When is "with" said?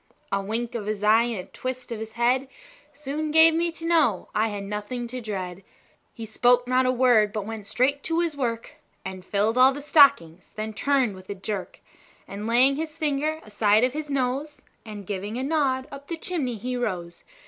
11.13-11.29